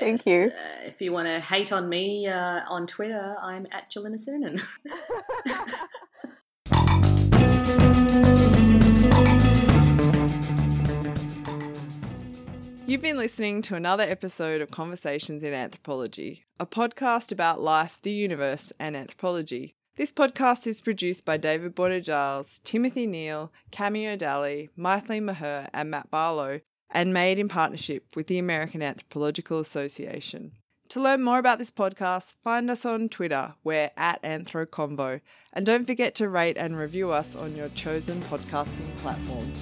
yes, 0.00 0.26
you. 0.28 0.52
Uh, 0.54 0.86
if 0.86 1.00
you 1.00 1.10
want 1.10 1.26
to 1.26 1.40
hate 1.40 1.72
on 1.72 1.88
me 1.88 2.28
uh, 2.28 2.60
on 2.68 2.86
Twitter, 2.86 3.34
I'm 3.42 3.66
at 3.72 3.90
Jolynna 3.90 4.14
Sinanan. 4.14 4.64
You've 12.88 13.02
been 13.02 13.18
listening 13.18 13.60
to 13.62 13.74
another 13.74 14.04
episode 14.04 14.62
of 14.62 14.70
Conversations 14.70 15.42
in 15.42 15.52
Anthropology, 15.52 16.46
a 16.58 16.64
podcast 16.64 17.30
about 17.30 17.60
life, 17.60 18.00
the 18.00 18.10
universe, 18.10 18.72
and 18.80 18.96
anthropology. 18.96 19.74
This 19.98 20.10
podcast 20.10 20.66
is 20.66 20.80
produced 20.80 21.26
by 21.26 21.36
David 21.36 21.74
Boarder 21.74 22.00
Giles, 22.00 22.60
Timothy 22.64 23.06
Neale, 23.06 23.52
Cameo 23.70 24.16
Dalley, 24.16 24.70
Mythily 24.74 25.20
Meher, 25.20 25.68
and 25.74 25.90
Matt 25.90 26.10
Barlow, 26.10 26.62
and 26.90 27.12
made 27.12 27.38
in 27.38 27.46
partnership 27.46 28.16
with 28.16 28.26
the 28.26 28.38
American 28.38 28.80
Anthropological 28.80 29.60
Association. 29.60 30.52
To 30.88 31.02
learn 31.02 31.22
more 31.22 31.38
about 31.38 31.58
this 31.58 31.70
podcast, 31.70 32.36
find 32.42 32.70
us 32.70 32.86
on 32.86 33.10
Twitter. 33.10 33.52
We're 33.62 33.90
at 33.98 34.22
AnthroConvo. 34.22 35.20
And 35.52 35.66
don't 35.66 35.84
forget 35.84 36.14
to 36.14 36.28
rate 36.30 36.56
and 36.56 36.78
review 36.78 37.10
us 37.10 37.36
on 37.36 37.54
your 37.54 37.68
chosen 37.68 38.22
podcasting 38.22 38.96
platform. 38.96 39.52